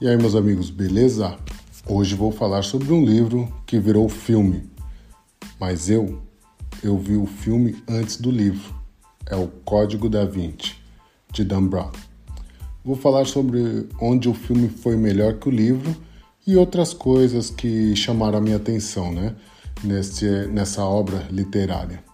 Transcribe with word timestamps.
E 0.00 0.06
aí, 0.06 0.16
meus 0.16 0.36
amigos, 0.36 0.70
beleza? 0.70 1.36
Hoje 1.84 2.14
vou 2.14 2.30
falar 2.30 2.62
sobre 2.62 2.92
um 2.92 3.04
livro 3.04 3.52
que 3.66 3.80
virou 3.80 4.08
filme. 4.08 4.70
Mas 5.58 5.90
eu, 5.90 6.22
eu 6.84 6.96
vi 6.96 7.16
o 7.16 7.26
filme 7.26 7.82
antes 7.88 8.16
do 8.16 8.30
livro. 8.30 8.72
É 9.26 9.34
o 9.34 9.48
Código 9.64 10.08
da 10.08 10.24
Vinci, 10.24 10.76
de 11.32 11.42
Dan 11.42 11.66
Brown. 11.66 11.90
Vou 12.84 12.94
falar 12.94 13.26
sobre 13.26 13.88
onde 14.00 14.28
o 14.28 14.34
filme 14.34 14.68
foi 14.68 14.96
melhor 14.96 15.34
que 15.34 15.48
o 15.48 15.50
livro 15.50 15.92
e 16.46 16.54
outras 16.54 16.94
coisas 16.94 17.50
que 17.50 17.96
chamaram 17.96 18.38
a 18.38 18.40
minha 18.40 18.56
atenção, 18.56 19.10
né? 19.10 19.34
Nesse, 19.82 20.46
nessa 20.46 20.84
obra 20.84 21.26
literária. 21.28 22.04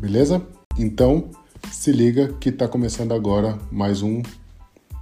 Beleza? 0.00 0.44
Então, 0.76 1.30
se 1.70 1.92
liga 1.92 2.32
que 2.40 2.48
está 2.48 2.66
começando 2.66 3.12
agora 3.12 3.56
mais 3.70 4.02
um 4.02 4.20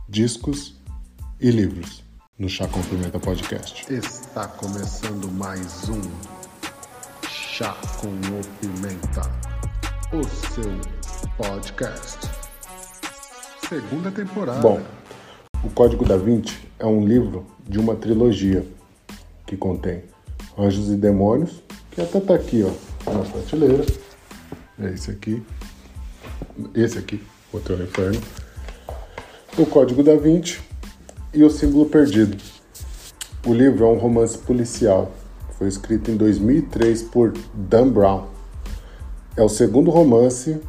Discos 0.06 0.81
e 1.42 1.50
livros 1.50 2.04
no 2.38 2.48
Chá 2.48 2.68
com 2.68 2.80
Pimenta 2.82 3.18
Podcast. 3.18 3.92
Está 3.92 4.46
começando 4.46 5.28
mais 5.32 5.88
um 5.88 6.00
Chá 7.28 7.76
com 8.00 8.06
o 8.06 8.40
Pimenta, 8.60 9.22
o 10.12 10.22
seu 10.22 10.70
podcast. 11.36 12.30
Segunda 13.68 14.12
temporada. 14.12 14.60
Bom, 14.60 14.80
o 15.64 15.70
Código 15.70 16.04
da 16.04 16.16
Vinci 16.16 16.60
é 16.78 16.86
um 16.86 17.04
livro 17.04 17.44
de 17.68 17.80
uma 17.80 17.96
trilogia 17.96 18.64
que 19.44 19.56
contém 19.56 20.04
Anjos 20.56 20.92
e 20.92 20.96
Demônios, 20.96 21.60
que 21.90 22.00
até 22.00 22.20
tá 22.20 22.36
aqui, 22.36 22.62
ó, 22.62 23.10
na 23.10 23.24
prateleira. 23.24 23.84
É 24.78 24.90
esse 24.90 25.10
aqui. 25.10 25.42
Esse 26.72 26.98
aqui, 26.98 27.20
Hotel 27.52 27.82
Inferno. 27.82 28.22
O 29.58 29.66
Código 29.66 30.04
da 30.04 30.14
Vinci 30.14 30.70
e 31.34 31.42
O 31.42 31.50
Símbolo 31.50 31.86
Perdido. 31.86 32.36
O 33.46 33.54
livro 33.54 33.84
é 33.84 33.88
um 33.88 33.96
romance 33.96 34.36
policial. 34.36 35.10
Foi 35.58 35.66
escrito 35.66 36.10
em 36.10 36.16
2003 36.16 37.02
por 37.04 37.32
Dan 37.54 37.88
Brown. 37.88 38.26
É 39.34 39.42
o 39.42 39.48
segundo 39.48 39.90
romance 39.90 40.60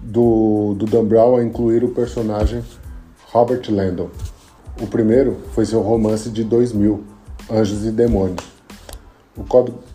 do, 0.00 0.74
do 0.76 0.84
Dan 0.84 1.04
Brown 1.04 1.36
a 1.36 1.44
incluir 1.44 1.84
o 1.84 1.90
personagem 1.90 2.64
Robert 3.30 3.62
Landon. 3.68 4.10
O 4.80 4.86
primeiro 4.86 5.38
foi 5.54 5.64
seu 5.64 5.80
romance 5.80 6.28
de 6.28 6.42
2000, 6.42 7.04
Anjos 7.48 7.84
e 7.84 7.92
Demônios. 7.92 8.44
O 9.36 9.44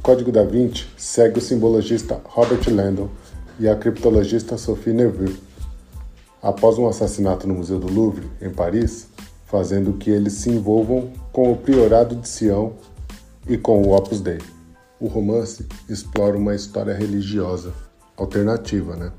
Código 0.02 0.32
da 0.32 0.44
Vinci 0.44 0.88
segue 0.98 1.40
o 1.40 1.42
simbologista 1.42 2.22
Robert 2.24 2.62
Landon 2.70 3.10
e 3.60 3.68
a 3.68 3.76
criptologista 3.76 4.58
Sophie 4.58 4.94
Neville. 4.94 5.38
Após 6.42 6.78
um 6.78 6.88
assassinato 6.88 7.46
no 7.46 7.56
Museu 7.56 7.80
do 7.80 7.92
Louvre, 7.92 8.28
em 8.42 8.50
Paris, 8.50 9.10
fazendo 9.48 9.94
que 9.94 10.10
eles 10.10 10.34
se 10.34 10.50
envolvam 10.50 11.12
com 11.32 11.52
o 11.52 11.58
Priorado 11.58 12.16
de 12.16 12.28
Sião 12.28 12.74
e 13.48 13.58
com 13.58 13.82
o 13.82 13.96
Opus 13.96 14.22
Dei. 14.22 14.40
O 15.00 15.08
romance 15.08 15.66
explora 15.90 16.38
uma 16.38 16.54
história 16.54 16.94
religiosa 16.94 17.74
alternativa, 18.18 18.96
né? 18.96 19.12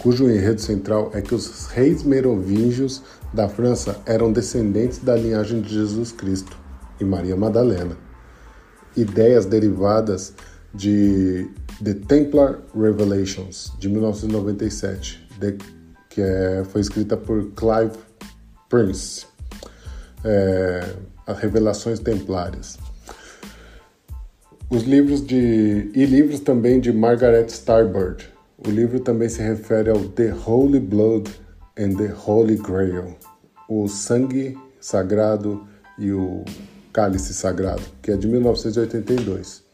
cujo 0.00 0.30
enredo 0.30 0.60
central 0.60 1.10
é 1.14 1.20
que 1.20 1.34
os 1.34 1.66
reis 1.66 2.02
merovingios 2.02 3.02
da 3.32 3.48
França 3.48 4.00
eram 4.06 4.32
descendentes 4.32 4.98
da 4.98 5.16
linhagem 5.16 5.60
de 5.60 5.72
Jesus 5.72 6.12
Cristo 6.12 6.56
e 6.98 7.04
Maria 7.04 7.36
Madalena. 7.36 7.96
Ideias 8.96 9.46
derivadas 9.46 10.34
de 10.74 11.48
The 11.82 11.94
Templar 11.94 12.58
Revelations, 12.74 13.72
de 13.78 13.88
1997, 13.88 15.28
de, 15.38 15.56
que 16.08 16.20
é, 16.20 16.64
foi 16.64 16.80
escrita 16.80 17.16
por 17.16 17.50
Clive 17.52 17.96
Prince 18.68 19.29
é, 20.24 20.94
as 21.26 21.38
Revelações 21.38 21.98
Templárias. 21.98 22.78
Os 24.68 24.84
livros 24.84 25.26
de 25.26 25.90
e 25.94 26.04
livros 26.04 26.40
também 26.40 26.80
de 26.80 26.92
Margaret 26.92 27.46
Starbird. 27.46 28.28
O 28.66 28.70
livro 28.70 29.00
também 29.00 29.28
se 29.28 29.42
refere 29.42 29.90
ao 29.90 29.98
The 30.00 30.34
Holy 30.46 30.80
Blood 30.80 31.30
and 31.78 31.94
the 31.96 32.14
Holy 32.26 32.56
Grail, 32.56 33.16
o 33.68 33.88
sangue 33.88 34.56
sagrado 34.80 35.66
e 35.98 36.12
o 36.12 36.44
cálice 36.92 37.32
sagrado, 37.32 37.82
que 38.02 38.10
é 38.10 38.16
de 38.16 38.28
1982. 38.28 39.64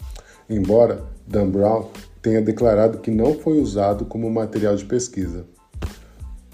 Embora 0.48 1.04
Dan 1.26 1.50
Brown 1.50 1.90
tenha 2.22 2.40
declarado 2.40 2.98
que 2.98 3.10
não 3.10 3.34
foi 3.34 3.60
usado 3.60 4.04
como 4.04 4.30
material 4.30 4.76
de 4.76 4.84
pesquisa. 4.84 5.44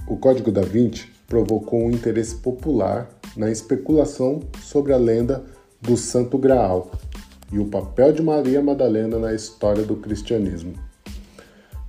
O 0.06 0.16
Código 0.16 0.50
da 0.50 0.62
Vinci 0.62 1.10
provocou 1.28 1.80
um 1.80 1.90
interesse 1.90 2.36
popular 2.36 3.08
na 3.36 3.50
especulação 3.50 4.40
sobre 4.62 4.92
a 4.92 4.96
lenda 4.96 5.44
do 5.80 5.96
Santo 5.96 6.38
Graal 6.38 6.90
e 7.52 7.58
o 7.58 7.66
papel 7.66 8.12
de 8.12 8.22
Maria 8.22 8.62
Madalena 8.62 9.18
na 9.18 9.34
história 9.34 9.84
do 9.84 9.96
cristianismo. 9.96 10.72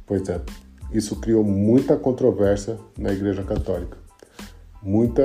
Pois 0.06 0.28
é, 0.28 0.42
isso 0.92 1.16
criou 1.16 1.44
muita 1.44 1.96
controvérsia 1.96 2.78
na 2.98 3.12
Igreja 3.12 3.44
Católica. 3.44 3.98
Muita 4.82 5.24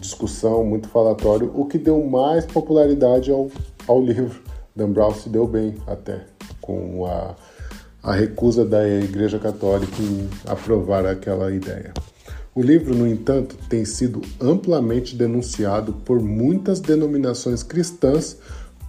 discussão, 0.00 0.64
muito 0.64 0.88
falatório, 0.88 1.50
o 1.54 1.66
que 1.66 1.76
deu 1.76 2.04
mais 2.04 2.46
popularidade 2.46 3.30
ao, 3.30 3.50
ao 3.88 4.00
livro. 4.00 4.40
Dan 4.74 4.94
se 5.12 5.28
deu 5.28 5.46
bem 5.46 5.74
até 5.86 6.24
com 6.60 7.04
a, 7.04 7.34
a 8.02 8.12
recusa 8.14 8.64
da 8.64 8.88
Igreja 8.88 9.38
Católica 9.38 10.00
em 10.00 10.30
aprovar 10.46 11.04
aquela 11.04 11.52
ideia. 11.52 11.92
O 12.54 12.60
livro, 12.60 12.94
no 12.94 13.06
entanto, 13.06 13.56
tem 13.66 13.82
sido 13.82 14.20
amplamente 14.38 15.16
denunciado 15.16 15.94
por 16.04 16.20
muitas 16.20 16.80
denominações 16.80 17.62
cristãs 17.62 18.36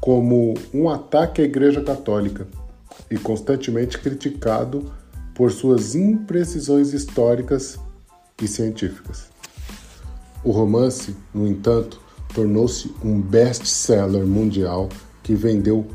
como 0.02 0.54
um 0.74 0.90
ataque 0.90 1.42
à 1.42 1.46
Igreja 1.46 1.82
Católica 1.82 2.46
e 3.10 3.18
constantemente 3.18 3.98
criticado 3.98 4.92
por 5.34 5.50
suas 5.50 5.96
imprecisões 5.96 6.92
históricas 6.92 7.80
e 8.42 8.50
científicas. 8.50 9.30
O 10.44 10.52
romance, 10.52 11.16
no 11.34 11.48
entanto, 11.48 12.02
tornou-se 12.36 12.94
um 13.02 13.22
best-seller 13.22 14.26
mundial 14.26 14.90
que 15.24 15.36
vendeu 15.36 15.88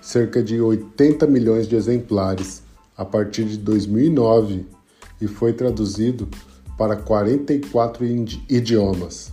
cerca 0.00 0.42
de 0.42 0.60
80 0.60 1.24
milhões 1.28 1.68
de 1.68 1.76
exemplares 1.76 2.64
a 2.96 3.04
partir 3.04 3.44
de 3.44 3.58
2009 3.58 4.66
e 5.20 5.28
foi 5.28 5.52
traduzido 5.52 6.28
para 6.82 6.96
44 6.96 8.04
idiomas. 8.50 9.32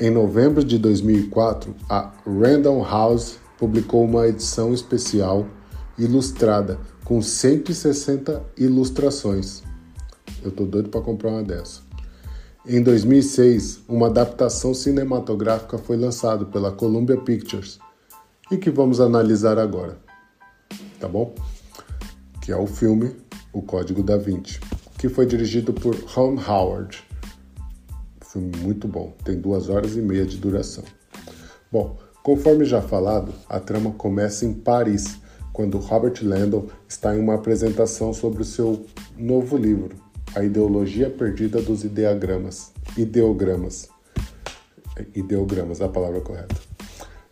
Em 0.00 0.10
novembro 0.10 0.64
de 0.64 0.76
2004, 0.76 1.72
a 1.88 2.10
Random 2.26 2.82
House 2.82 3.38
publicou 3.56 4.04
uma 4.04 4.26
edição 4.26 4.74
especial 4.74 5.46
ilustrada 5.96 6.80
com 7.04 7.22
160 7.22 8.42
ilustrações. 8.56 9.62
Eu 10.42 10.50
tô 10.50 10.64
doido 10.64 10.88
para 10.88 11.00
comprar 11.00 11.30
uma 11.30 11.44
dessa. 11.44 11.80
Em 12.66 12.82
2006, 12.82 13.82
uma 13.88 14.08
adaptação 14.08 14.74
cinematográfica 14.74 15.78
foi 15.78 15.96
lançada 15.96 16.44
pela 16.44 16.72
Columbia 16.72 17.18
Pictures 17.18 17.78
e 18.50 18.56
que 18.56 18.68
vamos 18.68 19.00
analisar 19.00 19.60
agora, 19.60 19.96
tá 20.98 21.06
bom? 21.06 21.36
Que 22.40 22.50
é 22.50 22.56
o 22.56 22.66
filme 22.66 23.14
O 23.52 23.62
Código 23.62 24.02
da 24.02 24.16
Vinci 24.16 24.58
que 25.02 25.08
foi 25.08 25.26
dirigido 25.26 25.72
por 25.72 25.96
Ron 25.96 26.36
Howard. 26.40 27.02
Filme 28.24 28.52
muito 28.58 28.86
bom, 28.86 29.12
tem 29.24 29.36
duas 29.36 29.68
horas 29.68 29.96
e 29.96 30.00
meia 30.00 30.24
de 30.24 30.36
duração. 30.36 30.84
Bom, 31.72 31.98
conforme 32.22 32.64
já 32.64 32.80
falado, 32.80 33.34
a 33.48 33.58
trama 33.58 33.90
começa 33.90 34.46
em 34.46 34.54
Paris, 34.54 35.16
quando 35.52 35.76
Robert 35.78 36.14
Landon 36.22 36.68
está 36.88 37.16
em 37.16 37.18
uma 37.18 37.34
apresentação 37.34 38.12
sobre 38.12 38.42
o 38.42 38.44
seu 38.44 38.86
novo 39.18 39.56
livro, 39.56 39.96
A 40.36 40.44
Ideologia 40.44 41.10
Perdida 41.10 41.60
dos 41.60 41.82
Ideogramas. 41.82 42.70
Ideogramas. 42.96 43.88
Ideogramas, 45.16 45.80
a 45.80 45.88
palavra 45.88 46.20
correta. 46.20 46.54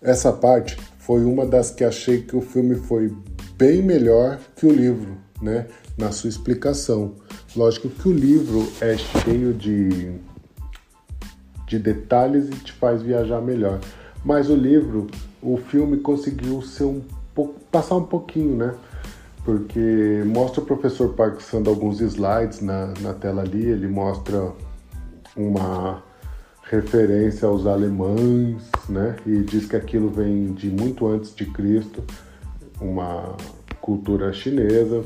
Essa 0.03 0.33
parte 0.33 0.77
foi 0.99 1.25
uma 1.25 1.47
das 1.47 1.71
que 1.71 1.85
achei 1.85 2.23
que 2.23 2.35
o 2.35 2.41
filme 2.41 2.75
foi 2.75 3.17
bem 3.57 3.81
melhor 3.81 4.41
que 4.57 4.67
o 4.67 4.73
livro, 4.73 5.17
né? 5.41 5.69
Na 5.97 6.11
sua 6.11 6.29
explicação. 6.29 7.15
Lógico 7.57 7.89
que 7.89 8.09
o 8.09 8.13
livro 8.13 8.67
é 8.81 8.97
cheio 8.97 9.53
de, 9.53 10.13
de 11.67 11.79
detalhes 11.79 12.49
e 12.49 12.53
te 12.53 12.73
faz 12.73 13.03
viajar 13.03 13.41
melhor. 13.41 13.81
Mas 14.25 14.49
o 14.49 14.55
livro, 14.55 15.09
o 15.43 15.57
filme 15.57 15.97
conseguiu 15.97 16.63
ser 16.63 16.85
um 16.85 17.03
pouco, 17.35 17.59
passar 17.71 17.97
um 17.97 18.05
pouquinho, 18.05 18.57
né? 18.57 18.75
Porque 19.45 20.23
mostra 20.27 20.61
o 20.61 20.65
professor 20.65 21.15
passando 21.15 21.69
alguns 21.69 22.01
slides 22.01 22.61
na, 22.61 22.93
na 23.01 23.15
tela 23.15 23.43
ali, 23.43 23.67
ele 23.67 23.89
mostra 23.89 24.53
uma 25.37 26.03
referência 26.63 27.49
aos 27.49 27.67
alemães, 27.67 28.63
né? 28.89 29.17
E 29.27 29.41
diz 29.43 29.67
que 29.67 29.75
aquilo 29.75 30.09
vem 30.09 30.53
de 30.53 30.71
muito 30.71 31.09
antes 31.09 31.35
de 31.35 31.47
Cristo, 31.47 32.05
uma 32.81 33.37
cultura 33.81 34.33
chinesa. 34.33 35.03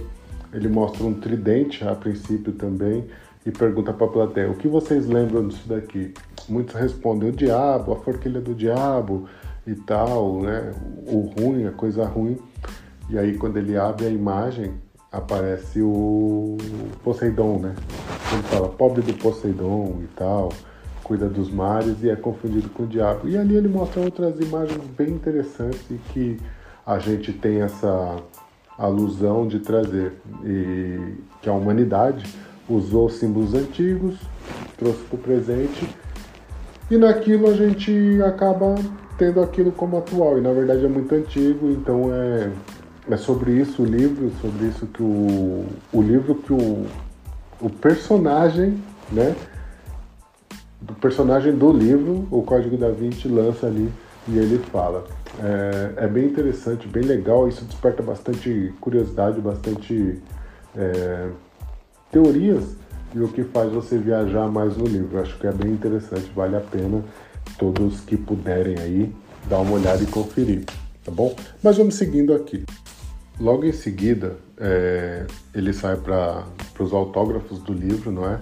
Ele 0.55 0.69
mostra 0.69 1.05
um 1.05 1.15
tridente 1.15 1.85
a 1.85 1.95
princípio 1.95 2.53
também 2.53 3.05
e 3.45 3.51
pergunta 3.51 3.93
para 3.93 4.07
a 4.07 4.11
plateia: 4.11 4.51
o 4.51 4.55
que 4.55 4.69
vocês 4.69 5.07
lembram 5.07 5.49
disso 5.49 5.69
daqui? 5.69 6.15
muitos 6.49 6.75
respondem 6.75 7.31
o 7.31 7.33
diabo, 7.33 7.93
a 7.93 7.97
forquilha 7.97 8.41
do 8.41 8.55
diabo 8.55 9.29
e 9.67 9.75
tal, 9.75 10.43
né? 10.43 10.73
O 11.07 11.21
ruim, 11.21 11.67
a 11.67 11.73
coisa 11.73 12.05
ruim. 12.05 12.39
E 13.09 13.19
aí 13.19 13.37
quando 13.37 13.57
ele 13.57 13.77
abre 13.77 14.07
a 14.07 14.11
imagem, 14.11 14.75
aparece 15.11 15.81
o 15.81 16.57
Poseidon, 17.03 17.59
né? 17.59 17.75
Ele 18.33 18.43
fala 18.45 18.69
pobre 18.69 19.03
do 19.03 19.15
Poseidon 19.15 20.01
e 20.03 20.07
tal, 20.17 20.51
cuida 21.03 21.29
dos 21.29 21.51
mares 21.51 22.03
e 22.03 22.11
é 22.11 22.17
confundido 22.17 22.69
com 22.71 22.85
o 22.85 22.87
diabo. 22.87 23.29
E 23.29 23.37
ali 23.37 23.57
ele 23.57 23.69
mostra 23.69 24.01
outras 24.03 24.39
imagens 24.41 24.83
bem 24.97 25.11
interessantes 25.11 25.83
e 25.91 25.99
que 26.13 26.39
a 26.87 26.99
gente 26.99 27.33
tem 27.33 27.63
essa 27.63 28.17
alusão 28.79 29.47
de 29.47 29.61
trazer 29.61 30.13
e 30.45 31.15
que 31.41 31.49
a 31.49 31.53
humanidade 31.53 32.25
usou 32.69 33.09
símbolos 33.09 33.55
antigos, 33.55 34.17
trouxe 34.77 35.01
para 35.05 35.17
o 35.17 35.19
presente 35.19 35.89
e 36.91 36.97
naquilo 36.97 37.49
a 37.49 37.55
gente 37.55 38.21
acaba 38.23 38.75
tendo 39.17 39.41
aquilo 39.41 39.71
como 39.73 39.97
atual 39.97 40.39
e 40.39 40.41
na 40.41 40.53
verdade 40.53 40.85
é 40.85 40.89
muito 40.89 41.15
antigo, 41.15 41.71
então 41.71 42.13
é, 42.13 42.51
é 43.11 43.17
sobre 43.17 43.53
isso 43.53 43.83
o 43.83 43.85
livro, 43.85 44.31
sobre 44.41 44.67
isso 44.67 44.87
que 44.87 45.03
o, 45.03 45.67
o 45.93 46.03
livro 46.03 46.35
que 46.35 46.53
o, 46.53 46.87
o 47.61 47.71
personagem, 47.71 48.83
né, 49.13 49.35
do 50.81 50.95
personagem 50.95 51.55
do 51.55 51.73
livro, 51.73 52.27
o 52.31 52.43
Código 52.43 52.77
da 52.77 52.91
Vinci 52.91 53.29
lança 53.29 53.67
ali 53.67 53.91
e 54.29 54.37
ele 54.37 54.59
fala. 54.71 55.05
É, 55.43 56.05
é 56.05 56.07
bem 56.07 56.27
interessante, 56.27 56.87
bem 56.87 57.03
legal, 57.03 57.49
isso 57.49 57.65
desperta 57.65 58.03
bastante 58.03 58.73
curiosidade, 58.81 59.41
bastante 59.41 60.23
é, 60.77 61.29
teorias 62.11 62.77
e 63.15 63.21
o 63.21 63.29
que 63.29 63.45
faz 63.45 63.73
você 63.73 63.99
viajar 63.99 64.49
mais 64.49 64.77
no 64.77 64.87
livro. 64.87 65.21
Acho 65.21 65.37
que 65.39 65.47
é 65.47 65.53
bem 65.53 65.73
interessante, 65.73 66.31
vale 66.35 66.57
a 66.57 66.61
pena 66.61 67.03
todos 67.59 68.01
que 68.01 68.17
puderem 68.17 68.79
aí 68.79 69.15
dar 69.49 69.59
uma 69.59 69.73
olhada 69.73 70.03
e 70.03 70.07
conferir, 70.07 70.65
tá 71.05 71.11
bom? 71.11 71.35
Mas 71.63 71.77
vamos 71.77 71.95
seguindo 71.95 72.33
aqui. 72.35 72.65
Logo 73.39 73.65
em 73.65 73.73
seguida, 73.73 74.37
é, 74.59 75.27
ele 75.55 75.73
sai 75.73 75.97
para 75.97 76.45
os 76.79 76.93
autógrafos 76.93 77.59
do 77.59 77.73
livro, 77.73 78.11
não 78.11 78.29
é? 78.29 78.41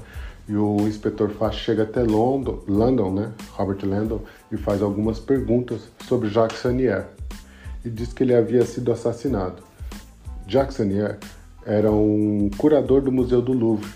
E 0.48 0.56
o 0.56 0.76
inspetor 0.82 1.30
Fast 1.30 1.62
chega 1.62 1.84
até 1.84 2.02
London, 2.02 2.60
London, 2.68 3.14
né? 3.14 3.32
Robert 3.52 3.78
Landon, 3.84 4.20
e 4.52 4.56
faz 4.56 4.82
algumas 4.82 5.18
perguntas 5.18 5.88
sobre 6.06 6.28
Jacques 6.28 6.60
Sanier. 6.60 7.08
E 7.84 7.88
diz 7.88 8.12
que 8.12 8.22
ele 8.22 8.34
havia 8.34 8.64
sido 8.64 8.92
assassinado. 8.92 9.62
Jacques 10.46 10.76
Sanier 10.76 11.18
era 11.64 11.90
um 11.90 12.50
curador 12.56 13.00
do 13.00 13.10
Museu 13.10 13.40
do 13.40 13.52
Louvre 13.52 13.90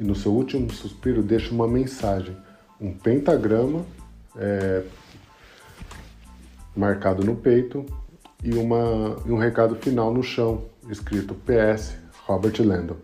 e 0.00 0.04
no 0.04 0.14
seu 0.14 0.32
último 0.32 0.72
suspiro 0.72 1.22
deixa 1.22 1.52
uma 1.52 1.68
mensagem, 1.68 2.36
um 2.80 2.92
pentagrama 2.92 3.84
é, 4.36 4.82
marcado 6.74 7.24
no 7.24 7.36
peito 7.36 7.84
e, 8.42 8.54
uma, 8.54 9.16
um 9.26 9.36
recado 9.36 9.74
final 9.76 10.14
no 10.14 10.22
chão, 10.22 10.64
escrito 10.88 11.34
PS 11.34 11.96
Robert 12.24 12.54
Landon. 12.60 12.96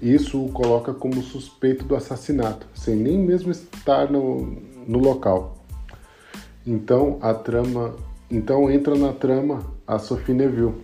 Isso 0.00 0.44
o 0.44 0.52
coloca 0.52 0.92
como 0.94 1.22
suspeito 1.22 1.84
do 1.84 1.96
assassinato, 1.96 2.66
sem 2.74 2.94
nem 2.94 3.18
mesmo 3.18 3.50
estar 3.50 4.10
no, 4.10 4.62
no 4.86 4.98
local. 4.98 5.65
Então 6.66 7.18
a 7.22 7.32
trama, 7.32 7.94
então 8.30 8.68
entra 8.70 8.96
na 8.96 9.12
trama 9.12 9.62
a 9.86 9.98
Sophie 9.98 10.34
Neville, 10.34 10.74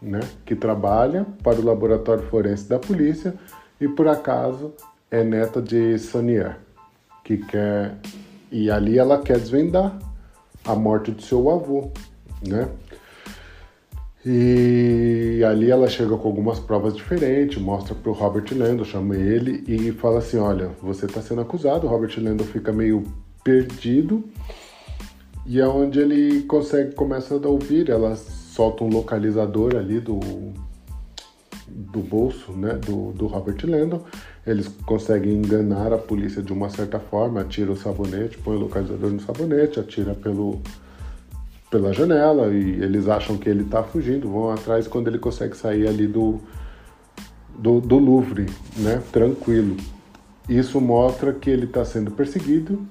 né, 0.00 0.20
que 0.44 0.54
trabalha 0.54 1.26
para 1.42 1.58
o 1.58 1.64
laboratório 1.64 2.24
forense 2.24 2.68
da 2.68 2.78
polícia 2.78 3.34
e 3.80 3.88
por 3.88 4.08
acaso 4.08 4.72
é 5.10 5.24
neta 5.24 5.62
de 5.62 5.98
Sonier, 5.98 6.58
que 7.24 7.38
quer 7.38 7.96
e 8.50 8.70
ali 8.70 8.98
ela 8.98 9.18
quer 9.22 9.38
desvendar 9.38 9.98
a 10.64 10.74
morte 10.74 11.10
do 11.10 11.22
seu 11.22 11.48
avô, 11.48 11.90
né? 12.46 12.68
E 14.24 15.42
ali 15.44 15.70
ela 15.70 15.88
chega 15.88 16.16
com 16.16 16.28
algumas 16.28 16.60
provas 16.60 16.94
diferentes, 16.94 17.60
mostra 17.60 17.94
para 17.94 18.10
o 18.10 18.14
Robert 18.14 18.44
Landon, 18.52 18.84
chama 18.84 19.16
ele 19.16 19.64
e 19.66 19.90
fala 19.92 20.18
assim: 20.18 20.36
Olha, 20.36 20.70
você 20.80 21.06
está 21.06 21.20
sendo 21.20 21.40
acusado. 21.40 21.86
O 21.86 21.90
Robert 21.90 22.14
Landon 22.18 22.44
fica 22.44 22.72
meio 22.72 23.02
perdido 23.42 24.24
e 25.44 25.60
é 25.60 25.66
onde 25.66 25.98
ele 25.98 26.42
consegue 26.42 26.94
começa 26.94 27.34
a 27.34 27.48
ouvir. 27.48 27.88
Ela 27.88 28.16
solta 28.16 28.84
um 28.84 28.88
localizador 28.88 29.76
ali 29.76 30.00
do, 30.00 30.20
do 31.68 32.00
bolso 32.00 32.52
né, 32.52 32.74
do, 32.74 33.12
do 33.12 33.26
Robert 33.26 33.58
Landon. 33.64 34.02
Eles 34.46 34.68
conseguem 34.84 35.34
enganar 35.34 35.92
a 35.92 35.98
polícia 35.98 36.42
de 36.42 36.52
uma 36.52 36.68
certa 36.68 36.98
forma, 36.98 37.40
atira 37.40 37.70
o 37.70 37.76
sabonete, 37.76 38.38
põe 38.38 38.56
o 38.56 38.60
localizador 38.60 39.10
no 39.10 39.20
sabonete, 39.20 39.80
atira 39.80 40.14
pelo 40.14 40.60
pela 41.70 41.90
janela 41.90 42.52
e 42.52 42.82
eles 42.82 43.08
acham 43.08 43.38
que 43.38 43.48
ele 43.48 43.62
está 43.62 43.82
fugindo, 43.82 44.28
vão 44.28 44.50
atrás 44.50 44.86
quando 44.86 45.08
ele 45.08 45.18
consegue 45.18 45.56
sair 45.56 45.88
ali 45.88 46.06
do, 46.06 46.38
do, 47.58 47.80
do 47.80 47.96
Louvre, 47.96 48.44
né, 48.76 49.02
tranquilo. 49.10 49.78
Isso 50.46 50.78
mostra 50.82 51.32
que 51.32 51.48
ele 51.48 51.64
está 51.64 51.82
sendo 51.82 52.10
perseguido 52.10 52.86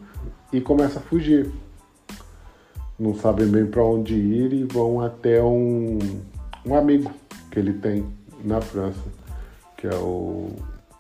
e 0.52 0.60
começa 0.60 0.98
a 0.98 1.02
fugir. 1.02 1.52
Não 3.02 3.16
sabem 3.16 3.48
bem 3.48 3.66
para 3.66 3.84
onde 3.84 4.14
ir 4.14 4.54
e 4.54 4.64
vão 4.64 5.02
até 5.02 5.42
um, 5.42 5.98
um 6.64 6.76
amigo 6.76 7.12
que 7.50 7.58
ele 7.58 7.74
tem 7.74 8.06
na 8.46 8.62
França, 8.62 9.02
que 9.76 9.88
é 9.88 9.96
o, 9.96 10.52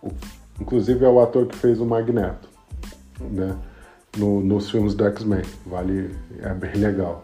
o 0.01 0.12
inclusive 0.59 1.06
é 1.06 1.07
o 1.07 1.19
ator 1.19 1.45
que 1.45 1.56
fez 1.56 1.80
o 1.80 1.86
Magneto, 1.86 2.50
né, 3.19 3.56
no, 4.18 4.42
nos 4.42 4.71
filmes 4.71 4.95
do 4.95 5.06
X-Men. 5.06 5.44
Vale, 5.63 6.09
é 6.39 6.51
bem 6.56 6.74
legal. 6.74 7.24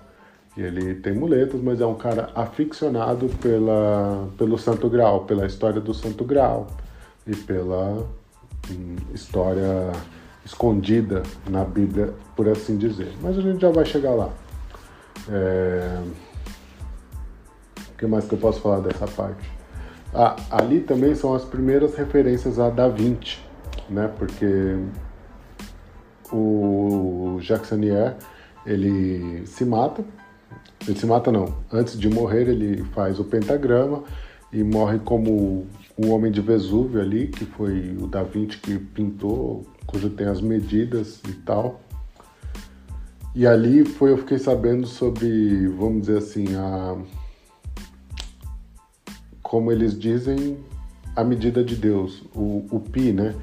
Ele 0.56 0.94
tem 0.94 1.16
muletas, 1.16 1.60
mas 1.60 1.82
é 1.82 1.86
um 1.88 1.96
cara 1.96 2.30
aficionado 2.36 3.30
pela, 3.42 4.30
pelo 4.38 4.60
Santo 4.60 4.88
Graal, 4.88 5.22
pela 5.22 5.48
história 5.48 5.82
do 5.82 5.92
Santo 5.92 6.24
Graal 6.24 6.68
e 7.26 7.36
pela 7.36 8.08
hum, 8.70 8.96
história 9.12 9.92
escondida 10.46 11.24
na 11.50 11.64
Bíblia, 11.66 12.14
por 12.36 12.48
assim 12.48 12.78
dizer. 12.78 13.12
Mas 13.24 13.40
a 13.40 13.42
gente 13.42 13.60
já 13.60 13.72
vai 13.72 13.84
chegar 13.84 14.14
lá. 14.14 14.32
É... 15.30 16.02
O 17.90 17.98
que 17.98 18.06
mais 18.06 18.26
que 18.26 18.34
eu 18.34 18.40
posso 18.40 18.62
falar 18.62 18.80
dessa 18.80 19.08
parte? 19.08 19.50
Ah, 20.14 20.36
ali 20.52 20.82
também 20.82 21.16
são 21.16 21.34
as 21.34 21.44
primeiras 21.44 21.96
referências 21.96 22.60
a 22.60 22.70
Da 22.70 22.88
Vinci, 22.88 23.40
né? 23.90 24.12
Porque 24.18 24.78
o 26.32 27.38
Jacques 27.42 27.70
Sanier, 27.70 28.16
ele 28.66 29.46
se 29.48 29.66
mata 29.66 30.04
ele 30.88 30.98
se 30.98 31.06
mata 31.06 31.32
não. 31.32 31.54
Antes 31.72 32.00
de 32.00 32.10
morrer, 32.10 32.48
ele 32.48 32.84
faz 32.94 33.20
o 33.20 33.24
pentagrama 33.24 34.04
e 34.54 34.64
morre 34.64 35.00
como 35.00 35.68
o 35.98 36.08
homem 36.10 36.32
de 36.32 36.40
Vesúvio 36.40 37.02
ali, 37.02 37.28
que 37.28 37.46
foi 37.46 37.98
o 38.00 38.08
Da 38.08 38.24
Vinci 38.24 38.58
que 38.58 38.78
pintou, 38.78 39.66
cujo 39.86 40.10
tem 40.10 40.28
as 40.28 40.40
medidas 40.40 41.22
e 41.28 41.34
tal. 41.34 41.82
E 43.38 43.46
ali 43.46 43.86
foi 43.86 44.10
eu 44.10 44.18
fiquei 44.18 44.40
sabendo 44.40 44.88
sobre, 44.88 45.68
vamos 45.68 46.08
dizer 46.08 46.18
assim, 46.18 46.56
a 46.56 46.98
como 49.44 49.72
eles 49.72 49.98
dizem, 49.98 50.58
a 51.16 51.24
medida 51.24 51.64
de 51.64 51.76
Deus, 51.76 52.24
o, 52.34 52.66
o 52.72 52.80
pi, 52.80 53.14
né? 53.14 53.36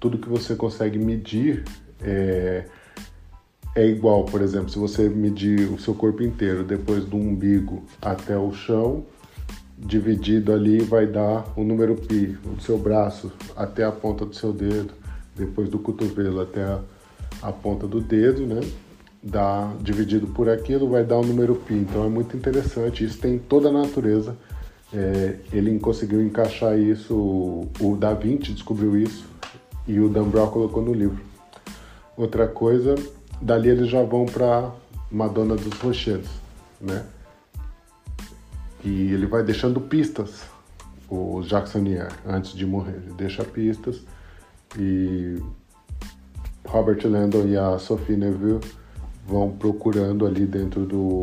Tudo 0.00 0.16
que 0.16 0.30
você 0.30 0.56
consegue 0.56 0.98
medir 0.98 1.62
é, 2.00 2.64
é 3.74 3.86
igual, 3.86 4.24
por 4.24 4.40
exemplo, 4.40 4.70
se 4.70 4.78
você 4.78 5.10
medir 5.10 5.70
o 5.70 5.78
seu 5.78 5.94
corpo 5.94 6.22
inteiro, 6.22 6.64
depois 6.64 7.04
do 7.04 7.18
umbigo 7.18 7.84
até 8.00 8.38
o 8.38 8.50
chão, 8.50 9.04
dividido 9.78 10.54
ali 10.54 10.80
vai 10.80 11.06
dar 11.06 11.44
o 11.54 11.62
número 11.62 11.94
pi, 11.96 12.38
o 12.56 12.58
seu 12.62 12.78
braço 12.78 13.30
até 13.54 13.84
a 13.84 13.92
ponta 13.92 14.24
do 14.24 14.34
seu 14.34 14.54
dedo, 14.54 14.94
depois 15.36 15.68
do 15.68 15.78
cotovelo 15.78 16.40
até 16.40 16.62
a, 16.62 16.80
a 17.42 17.52
ponta 17.52 17.86
do 17.86 18.00
dedo, 18.00 18.46
né? 18.46 18.62
Dá, 19.26 19.72
dividido 19.80 20.26
por 20.26 20.50
aquilo 20.50 20.90
vai 20.90 21.02
dar 21.02 21.16
o 21.16 21.24
número 21.24 21.54
pi. 21.54 21.74
Então 21.74 22.04
é 22.04 22.08
muito 22.08 22.36
interessante, 22.36 23.04
isso 23.04 23.18
tem 23.18 23.38
toda 23.38 23.70
a 23.70 23.72
natureza. 23.72 24.36
É, 24.92 25.36
ele 25.52 25.78
conseguiu 25.78 26.22
encaixar 26.22 26.78
isso, 26.78 27.14
o 27.80 27.96
Da 27.98 28.12
Vinci 28.12 28.52
descobriu 28.52 28.96
isso 28.96 29.24
e 29.88 29.98
o 29.98 30.08
Dan 30.08 30.24
Brown 30.24 30.48
colocou 30.48 30.82
no 30.82 30.92
livro. 30.92 31.20
Outra 32.16 32.46
coisa 32.46 32.94
Dali 33.40 33.68
eles 33.68 33.88
já 33.88 34.02
vão 34.02 34.26
para 34.26 34.72
Madonna 35.10 35.56
dos 35.56 35.74
Rochedos, 35.78 36.30
né? 36.80 37.04
E 38.82 39.12
ele 39.12 39.26
vai 39.26 39.42
deixando 39.42 39.80
pistas, 39.80 40.44
o 41.08 41.42
Jacksonier, 41.42 42.10
antes 42.26 42.52
de 42.52 42.66
morrer. 42.66 43.02
Ele 43.04 43.14
deixa 43.16 43.44
pistas 43.44 44.02
e 44.78 45.42
Robert 46.66 47.00
Landon 47.04 47.46
e 47.46 47.56
a 47.56 47.78
Sophie 47.78 48.16
Neville 48.16 48.60
vão 49.26 49.50
procurando 49.50 50.26
ali 50.26 50.46
dentro 50.46 50.84
do, 50.84 51.22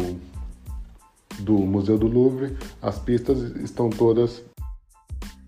do 1.40 1.54
Museu 1.54 1.98
do 1.98 2.08
Louvre. 2.08 2.58
As 2.82 2.98
pistas 3.00 3.40
estão 3.62 3.90
todas 3.90 4.44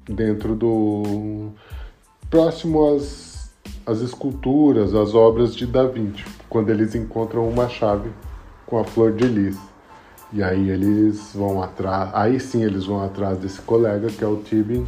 dentro 0.05 0.55
do 0.55 1.51
próximo 2.29 2.95
às, 2.95 3.51
às 3.85 3.99
esculturas, 3.99 4.93
às 4.93 5.13
obras 5.13 5.55
de 5.55 5.65
Da 5.65 5.85
Vinci 5.85 6.25
quando 6.53 6.69
eles 6.69 6.93
encontram 6.93 7.49
uma 7.49 7.67
chave 7.67 8.11
com 8.67 8.77
a 8.77 8.83
flor 8.83 9.11
de 9.13 9.27
lis. 9.27 9.57
E 10.31 10.43
aí 10.43 10.69
eles 10.69 11.31
vão 11.33 11.61
atrás, 11.63 12.11
aí 12.13 12.39
sim 12.39 12.63
eles 12.63 12.85
vão 12.85 13.03
atrás 13.03 13.39
desse 13.39 13.59
colega 13.61 14.07
que 14.07 14.23
é 14.23 14.27
o 14.27 14.37
Tibin 14.37 14.85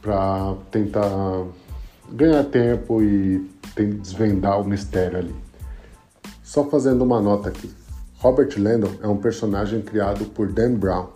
para 0.00 0.54
tentar 0.70 1.44
ganhar 2.12 2.44
tempo 2.44 3.02
e 3.02 3.50
desvendar 3.76 4.60
o 4.60 4.64
mistério 4.64 5.18
ali. 5.18 5.45
Só 6.56 6.64
fazendo 6.64 7.04
uma 7.04 7.20
nota 7.20 7.50
aqui. 7.50 7.70
Robert 8.14 8.48
Landon 8.56 8.92
é 9.02 9.06
um 9.06 9.18
personagem 9.18 9.82
criado 9.82 10.24
por 10.24 10.50
Dan 10.50 10.72
Brown 10.76 11.08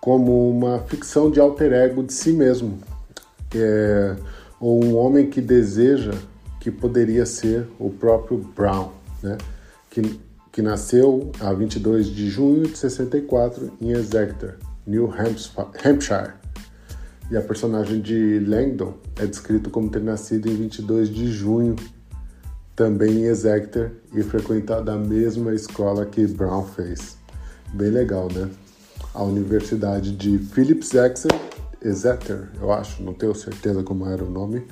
como 0.00 0.48
uma 0.48 0.78
ficção 0.78 1.28
de 1.28 1.40
alter 1.40 1.72
ego 1.72 2.04
de 2.04 2.12
si 2.12 2.32
mesmo, 2.32 2.78
é, 3.52 4.14
ou 4.60 4.84
um 4.84 4.96
homem 4.96 5.28
que 5.28 5.40
deseja 5.40 6.12
que 6.60 6.70
poderia 6.70 7.26
ser 7.26 7.66
o 7.80 7.90
próprio 7.90 8.38
Brown, 8.38 8.90
né? 9.20 9.38
que, 9.90 10.20
que 10.52 10.62
nasceu 10.62 11.32
a 11.40 11.52
22 11.52 12.06
de 12.06 12.30
junho 12.30 12.68
de 12.68 12.78
64 12.78 13.72
em 13.80 13.90
Exeter, 13.90 14.56
New 14.86 15.12
Hampshire. 15.12 16.34
E 17.28 17.36
a 17.36 17.40
personagem 17.40 18.00
de 18.00 18.38
Langdon 18.38 18.94
é 19.18 19.26
descrito 19.26 19.68
como 19.68 19.90
ter 19.90 20.00
nascido 20.00 20.48
em 20.48 20.54
22 20.54 21.08
de 21.08 21.26
junho, 21.26 21.74
também 22.80 23.12
em 23.18 23.24
Exeter, 23.24 23.92
e 24.14 24.22
frequentado 24.22 24.90
a 24.90 24.96
mesma 24.96 25.52
escola 25.52 26.06
que 26.06 26.26
Brown 26.26 26.64
fez. 26.64 27.18
Bem 27.74 27.90
legal, 27.90 28.26
né? 28.32 28.48
A 29.12 29.22
Universidade 29.22 30.12
de 30.12 30.38
Phillips 30.38 30.92
Exeter, 31.84 32.48
eu 32.58 32.72
acho, 32.72 33.02
não 33.02 33.12
tenho 33.12 33.34
certeza 33.34 33.82
como 33.82 34.06
era 34.06 34.24
o 34.24 34.30
nome. 34.30 34.66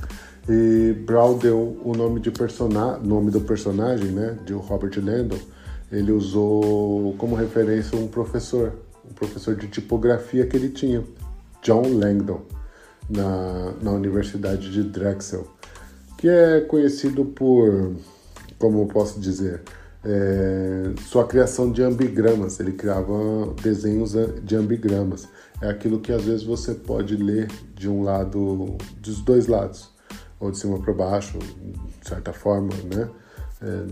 E 0.49 0.95
Brown 1.05 1.37
deu 1.37 1.79
o 1.85 1.93
nome, 1.95 2.19
de 2.19 2.31
persona 2.31 2.97
nome 2.97 3.31
do 3.31 3.43
personagem, 3.43 4.11
né, 4.11 4.39
de 4.47 4.55
Robert 4.55 4.99
Landon, 5.05 5.39
ele 5.93 6.11
usou 6.11 7.15
como 7.19 7.37
referência 7.37 7.99
um 7.99 8.09
professor, 8.09 8.73
um 9.05 9.13
professor 9.13 9.55
de 9.55 9.69
tipografia 9.69 10.47
que 10.47 10.57
ele 10.57 10.71
tinha, 10.71 11.05
John 11.63 11.83
Langdon, 11.83 12.41
na, 13.07 13.75
na 13.83 13.91
Universidade 13.91 14.73
de 14.73 14.83
Drexel, 14.83 15.47
que 16.19 16.29
é 16.29 16.61
conhecido 16.61 17.25
por, 17.25 17.95
como 18.59 18.83
eu 18.83 18.87
posso 18.87 19.19
dizer, 19.21 19.63
é, 20.05 20.93
sua 21.07 21.25
criação 21.27 21.71
de 21.71 21.83
ambigramas. 21.83 22.59
Ele 22.61 22.73
criava 22.73 23.15
desenhos 23.63 24.13
de 24.43 24.57
ambigramas. 24.57 25.29
É 25.63 25.71
aquilo 25.71 26.01
que 26.01 26.13
às 26.13 26.25
vezes 26.25 26.43
você 26.43 26.75
pode 26.75 27.17
ler 27.17 27.49
de 27.75 27.89
um 27.89 28.03
lado, 28.03 28.77
dos 29.01 29.21
dois 29.21 29.47
lados, 29.47 29.91
ou 30.41 30.51
de 30.51 30.59
cima 30.59 30.79
para 30.81 30.93
baixo, 30.93 31.39
de 31.39 32.09
certa 32.09 32.33
forma, 32.33 32.71
né? 32.93 33.09
É, 33.63 33.87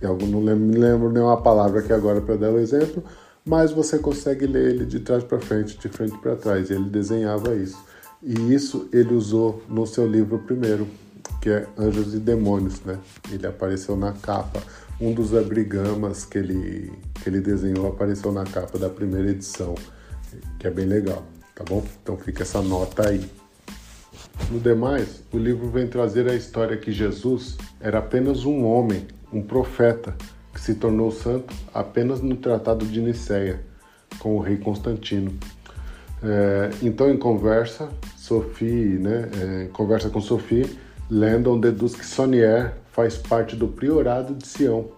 eu 0.00 0.16
não 0.18 0.42
lembro, 0.42 0.78
lembro 0.78 1.10
nenhuma 1.10 1.40
palavra 1.40 1.80
aqui 1.80 1.92
agora 1.92 2.20
para 2.20 2.36
dar 2.36 2.50
o 2.50 2.56
um 2.56 2.58
exemplo, 2.58 3.02
mas 3.44 3.72
você 3.72 3.98
consegue 3.98 4.46
ler 4.46 4.74
ele 4.74 4.84
de 4.84 5.00
trás 5.00 5.24
para 5.24 5.40
frente, 5.40 5.78
de 5.78 5.88
frente 5.88 6.16
para 6.18 6.36
trás. 6.36 6.70
Ele 6.70 6.90
desenhava 6.90 7.54
isso. 7.54 7.78
E 8.22 8.54
isso 8.54 8.88
ele 8.92 9.14
usou 9.14 9.62
no 9.68 9.86
seu 9.86 10.06
livro 10.06 10.38
primeiro, 10.40 10.88
que 11.40 11.50
é 11.50 11.66
Anjos 11.76 12.14
e 12.14 12.18
Demônios, 12.18 12.80
né? 12.80 12.98
Ele 13.30 13.46
apareceu 13.46 13.96
na 13.96 14.12
capa. 14.12 14.62
Um 15.00 15.12
dos 15.12 15.34
abrigamas 15.34 16.24
que 16.24 16.38
ele, 16.38 16.92
que 17.22 17.28
ele 17.28 17.40
desenhou 17.40 17.86
apareceu 17.86 18.32
na 18.32 18.44
capa 18.44 18.78
da 18.78 18.88
primeira 18.88 19.30
edição, 19.30 19.74
que 20.58 20.66
é 20.66 20.70
bem 20.70 20.86
legal, 20.86 21.22
tá 21.54 21.62
bom? 21.62 21.84
Então 22.02 22.16
fica 22.16 22.42
essa 22.42 22.62
nota 22.62 23.08
aí. 23.08 23.30
No 24.50 24.58
demais, 24.58 25.22
o 25.32 25.38
livro 25.38 25.68
vem 25.68 25.86
trazer 25.86 26.28
a 26.30 26.34
história 26.34 26.76
que 26.76 26.92
Jesus 26.92 27.58
era 27.80 27.98
apenas 27.98 28.44
um 28.44 28.64
homem, 28.64 29.06
um 29.32 29.42
profeta, 29.42 30.16
que 30.54 30.60
se 30.60 30.74
tornou 30.74 31.10
santo 31.10 31.54
apenas 31.74 32.22
no 32.22 32.36
Tratado 32.36 32.86
de 32.86 33.00
Nicéia, 33.00 33.60
com 34.18 34.36
o 34.36 34.40
rei 34.40 34.56
Constantino. 34.56 35.36
É, 36.22 36.70
então, 36.82 37.10
em 37.10 37.16
conversa, 37.16 37.88
Sophie, 38.16 38.98
né, 38.98 39.28
é, 39.40 39.68
conversa 39.72 40.08
com 40.08 40.20
Sophie, 40.20 40.78
Landon 41.10 41.60
deduz 41.60 41.94
que 41.94 42.04
Sonier 42.04 42.74
faz 42.92 43.16
parte 43.16 43.54
do 43.54 43.68
priorado 43.68 44.34
de 44.34 44.46
Sião 44.46 44.88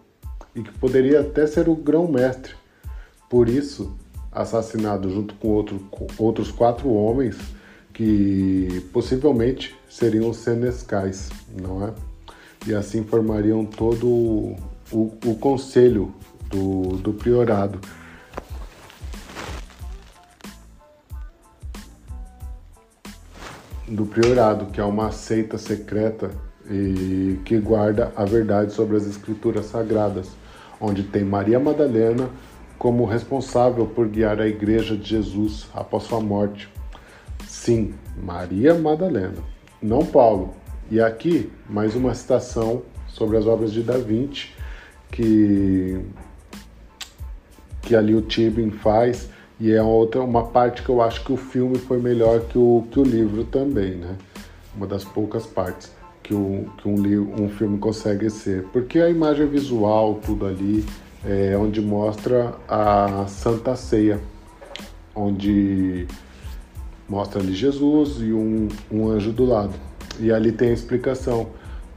e 0.55 0.63
que 0.63 0.73
poderia 0.79 1.21
até 1.21 1.47
ser 1.47 1.69
o 1.69 1.75
grão-mestre. 1.75 2.55
Por 3.29 3.49
isso, 3.49 3.95
assassinado 4.33 5.11
junto 5.11 5.35
com, 5.35 5.49
outro, 5.49 5.79
com 5.91 6.07
outros 6.19 6.51
quatro 6.51 6.89
homens 6.91 7.37
que 7.93 8.87
possivelmente 8.93 9.77
seriam 9.89 10.33
senescais, 10.33 11.31
não 11.61 11.87
é? 11.87 11.93
E 12.67 12.75
assim 12.75 13.03
formariam 13.03 13.65
todo 13.65 14.07
o, 14.07 14.57
o 15.25 15.35
conselho 15.41 16.15
do, 16.49 16.97
do 16.97 17.13
priorado. 17.13 17.81
Do 23.89 24.05
priorado, 24.07 24.67
que 24.67 24.81
é 24.81 24.85
uma 24.85 25.11
seita 25.11 25.59
secreta 25.59 26.31
e 26.71 27.39
que 27.45 27.59
guarda 27.59 28.13
a 28.15 28.25
verdade 28.25 28.73
sobre 28.73 28.97
as 28.97 29.07
escrituras 29.07 29.67
sagradas, 29.67 30.29
onde 30.81 31.03
tem 31.03 31.25
Maria 31.25 31.59
Madalena 31.59 32.29
como 32.79 33.05
responsável 33.05 33.87
por 33.87 34.07
guiar 34.07 34.41
a 34.41 34.47
igreja 34.47 34.97
de 34.97 35.09
Jesus 35.09 35.67
após 35.75 36.05
sua 36.05 36.21
morte. 36.21 36.69
Sim, 37.47 37.95
Maria 38.23 38.75
Madalena, 38.75 39.43
não 39.83 40.05
Paulo. 40.05 40.55
E 40.91 41.01
aqui 41.01 41.51
mais 41.69 41.95
uma 41.97 42.15
citação 42.15 42.83
sobre 43.09 43.37
as 43.37 43.47
obras 43.47 43.73
de 43.73 43.83
Da 43.83 43.99
Vinci 43.99 44.55
que 45.11 46.05
que 47.83 47.97
ali 47.97 48.15
o 48.15 48.21
Tibin 48.21 48.71
faz 48.71 49.31
e 49.61 49.73
é 49.73 49.83
outra 49.83 50.23
uma 50.23 50.45
parte 50.45 50.83
que 50.83 50.89
eu 50.89 51.03
acho 51.03 51.25
que 51.25 51.33
o 51.33 51.37
filme 51.37 51.79
foi 51.79 51.99
melhor 51.99 52.41
que 52.41 52.57
o, 52.57 52.85
que 52.91 53.01
o 53.01 53.03
livro 53.03 53.45
também, 53.45 53.97
né? 53.97 54.17
Uma 54.77 54.87
das 54.87 55.05
poucas 55.05 55.47
partes 55.47 55.91
que, 56.23 56.33
o, 56.33 56.67
que 56.77 56.87
um, 56.87 56.97
livro, 56.97 57.43
um 57.43 57.49
filme 57.49 57.79
consegue 57.79 58.31
ser. 58.31 58.65
Porque 58.73 59.01
a 59.01 59.09
imagem 59.09 59.47
visual, 59.47 60.21
tudo 60.25 60.47
ali, 60.47 60.85
é 61.25 61.57
onde 61.57 61.81
mostra 61.81 62.55
a 62.69 63.27
Santa 63.27 63.75
Ceia, 63.75 64.21
onde 65.15 66.07
mostra 67.09 67.41
ali 67.41 67.55
Jesus 67.55 68.19
e 68.21 68.33
um, 68.33 68.69
um 68.93 69.09
anjo 69.09 69.33
do 69.33 69.45
lado. 69.45 69.75
E 70.21 70.31
ali 70.31 70.53
tem 70.53 70.71
a 70.71 70.75
explicação. 70.75 71.49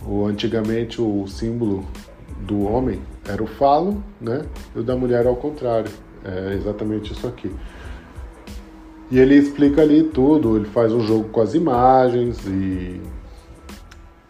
O, 0.04 0.26
antigamente 0.26 1.00
o 1.00 1.28
símbolo 1.28 1.86
do 2.40 2.64
homem 2.64 3.00
era 3.28 3.44
o 3.44 3.46
falo, 3.46 4.04
né? 4.20 4.46
E 4.76 4.80
o 4.80 4.84
da 4.84 4.96
mulher 4.96 5.28
ao 5.28 5.36
contrário. 5.36 5.92
É 6.24 6.54
exatamente 6.54 7.14
isso 7.14 7.28
aqui. 7.28 7.52
E 9.10 9.20
ele 9.20 9.36
explica 9.36 9.82
ali 9.82 10.04
tudo, 10.04 10.56
ele 10.56 10.66
faz 10.66 10.94
um 10.94 11.02
jogo 11.02 11.30
com 11.30 11.42
as 11.42 11.54
imagens 11.54 12.46
e 12.48 13.02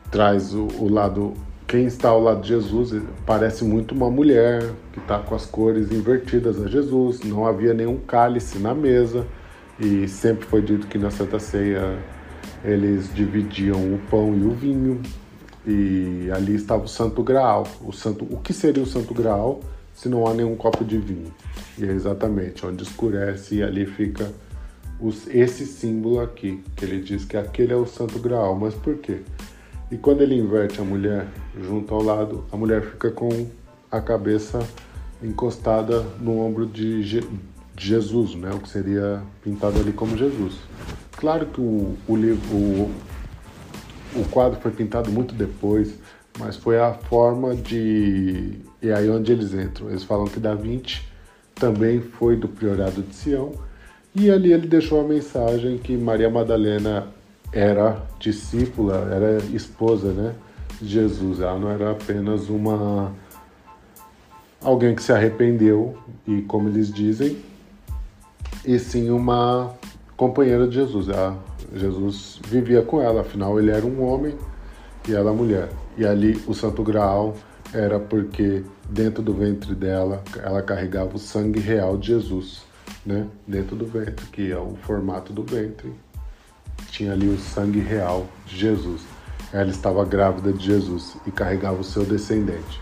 traz 0.10 0.54
o, 0.54 0.68
o 0.80 0.90
lado. 0.90 1.34
Quem 1.68 1.86
está 1.86 2.10
ao 2.10 2.22
lado 2.22 2.42
de 2.42 2.50
Jesus 2.50 3.02
parece 3.26 3.64
muito 3.64 3.94
uma 3.94 4.10
mulher 4.10 4.74
que 4.92 5.00
está 5.00 5.20
com 5.20 5.36
as 5.36 5.46
cores 5.46 5.92
invertidas 5.92 6.62
a 6.62 6.68
Jesus. 6.68 7.22
Não 7.22 7.46
havia 7.46 7.74
nenhum 7.74 7.98
cálice 7.98 8.58
na 8.58 8.74
mesa 8.74 9.26
e 9.80 10.08
sempre 10.08 10.46
foi 10.48 10.62
dito 10.62 10.88
que 10.88 10.98
na 10.98 11.12
Santa 11.12 11.40
Ceia 11.40 11.98
eles 12.64 13.14
dividiam 13.14 13.78
o 13.78 14.00
pão 14.10 14.36
e 14.36 14.44
o 14.44 14.52
vinho 14.52 15.02
e 15.66 16.30
ali 16.34 16.56
estava 16.56 16.84
o 16.84 16.88
Santo 16.88 17.24
Graal. 17.24 17.68
O 17.86 17.92
santo, 17.92 18.26
o 18.30 18.38
que 18.38 18.52
seria 18.52 18.82
o 18.82 18.86
Santo 18.86 19.14
Graal? 19.14 19.60
Se 20.02 20.10
não 20.10 20.26
há 20.26 20.34
nenhum 20.34 20.56
copo 20.56 20.84
de 20.84 20.98
vinho. 20.98 21.32
E 21.78 21.86
é 21.86 21.92
exatamente 21.92 22.66
onde 22.66 22.82
escurece 22.82 23.58
e 23.58 23.64
ali 23.64 23.86
fica 23.86 24.32
os, 25.00 25.28
esse 25.28 25.64
símbolo 25.68 26.20
aqui, 26.20 26.64
que 26.76 26.84
ele 26.86 27.00
diz 27.02 27.24
que 27.24 27.38
aquele 27.38 27.72
é 27.72 27.76
o 27.76 27.86
santo 27.86 28.18
graal. 28.18 28.56
Mas 28.56 28.74
por 28.74 28.98
quê? 28.98 29.22
E 29.92 29.98
quando 29.98 30.22
ele 30.22 30.34
inverte 30.34 30.82
a 30.82 30.84
mulher 30.84 31.28
junto 31.56 31.94
ao 31.94 32.02
lado, 32.02 32.44
a 32.52 32.58
mulher 32.58 32.82
fica 32.82 33.12
com 33.12 33.30
a 33.92 34.02
cabeça 34.02 34.68
encostada 35.22 36.02
no 36.20 36.40
ombro 36.40 36.66
de, 36.66 37.04
Je 37.04 37.22
de 37.76 37.88
Jesus, 37.88 38.34
né? 38.34 38.50
o 38.52 38.58
que 38.58 38.70
seria 38.70 39.22
pintado 39.44 39.80
ali 39.80 39.94
como 39.94 40.18
Jesus. 40.18 40.56
Claro 41.16 41.46
que 41.46 41.62
o, 41.62 41.96
o, 42.08 42.16
livro, 42.16 42.56
o, 42.56 42.92
o 44.16 44.26
quadro 44.32 44.60
foi 44.60 44.72
pintado 44.72 45.12
muito 45.12 45.36
depois, 45.36 45.94
mas 46.40 46.56
foi 46.56 46.80
a 46.80 46.92
forma 46.92 47.56
de. 47.56 48.71
E 48.82 48.92
aí 48.92 49.10
onde 49.10 49.32
eles 49.32 49.54
entram. 49.54 49.90
Eles 49.90 50.04
falam 50.04 50.26
que 50.26 50.40
Da 50.40 50.56
Vinci 50.56 51.02
também 51.56 52.02
foi 52.02 52.36
do 52.36 52.48
Priorado 52.48 53.04
de 53.04 53.16
Sião, 53.16 53.52
e 54.16 54.30
ali 54.30 54.52
ele 54.52 54.68
deixou 54.68 55.00
a 55.00 55.04
mensagem 55.04 55.78
que 55.78 55.96
Maria 55.96 56.30
Madalena 56.30 57.08
era 57.54 58.02
discípula, 58.20 59.08
era 59.12 59.38
esposa 59.54 60.12
né, 60.12 60.34
de 60.82 60.90
Jesus. 60.90 61.40
Ela 61.40 61.60
não 61.60 61.70
era 61.70 61.92
apenas 61.92 62.50
uma. 62.50 63.14
alguém 64.62 64.96
que 64.96 65.04
se 65.04 65.14
arrependeu, 65.14 65.96
e 66.28 66.42
como 66.42 66.68
eles 66.68 66.92
dizem, 66.92 67.38
e 68.66 68.80
sim 68.80 69.10
uma 69.12 69.74
companheira 70.18 70.68
de 70.68 70.76
Jesus. 70.76 71.08
Ela, 71.08 71.38
Jesus 71.74 72.40
vivia 72.46 72.82
com 72.82 73.02
ela, 73.02 73.22
afinal 73.22 73.60
ele 73.60 73.72
era 73.72 73.86
um 73.86 74.04
homem 74.04 74.36
e 75.08 75.14
ela 75.14 75.32
mulher. 75.32 75.70
E 75.98 76.06
ali 76.06 76.42
o 76.48 76.54
Santo 76.54 76.84
Graal 76.84 77.36
era 77.74 78.00
porque 78.00 78.64
dentro 78.90 79.24
do 79.24 79.34
ventre 79.34 79.74
dela 79.74 80.24
ela 80.44 80.62
carregava 80.62 81.16
o 81.16 81.20
sangue 81.20 81.60
real 81.60 81.98
de 81.98 82.08
Jesus, 82.08 82.64
né? 83.06 83.28
Dentro 83.48 83.76
do 83.76 83.86
ventre, 83.86 84.26
que 84.28 84.52
é 84.52 84.58
o 84.58 84.76
formato 84.82 85.32
do 85.32 85.44
ventre, 85.44 85.94
tinha 86.90 87.14
ali 87.14 87.28
o 87.28 87.38
sangue 87.38 87.80
real 87.80 88.28
de 88.46 88.58
Jesus. 88.58 89.02
Ela 89.54 89.70
estava 89.70 90.04
grávida 90.06 90.54
de 90.54 90.66
Jesus 90.66 91.18
e 91.26 91.32
carregava 91.32 91.80
o 91.80 91.84
seu 91.84 92.06
descendente. 92.06 92.82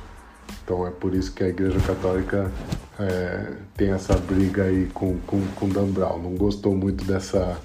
Então 0.63 0.85
é 0.85 0.91
por 0.91 1.15
isso 1.15 1.31
que 1.33 1.43
a 1.43 1.47
Igreja 1.47 1.79
Católica 1.79 2.51
é, 2.99 3.53
tem 3.75 3.91
essa 3.91 4.15
briga 4.17 4.63
aí 4.63 4.87
com, 4.93 5.17
com, 5.21 5.41
com 5.55 5.69
Dan 5.69 5.87
Brown. 5.87 6.19
Não 6.19 6.35
gostou 6.35 6.75
muito 6.75 7.03
dessa, 7.05 7.59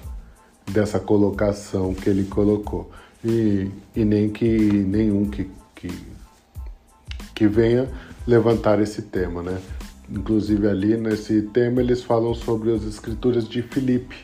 dessa 0.71 0.99
colocação 0.99 1.93
que 1.93 2.09
ele 2.09 2.25
colocou. 2.25 2.89
E, 3.23 3.69
e 3.95 4.05
nem 4.05 4.29
que 4.29 4.47
nenhum 4.47 5.29
que, 5.29 5.49
que, 5.75 5.87
que 7.35 7.47
venha 7.47 7.87
levantar 8.25 8.81
esse 8.81 9.03
tema, 9.03 9.43
né? 9.43 9.59
Inclusive 10.09 10.67
ali 10.67 10.95
nesse 10.97 11.41
tema 11.41 11.81
eles 11.81 12.01
falam 12.01 12.33
sobre 12.33 12.73
as 12.73 12.83
escrituras 12.83 13.47
de 13.47 13.61
Filipe, 13.61 14.15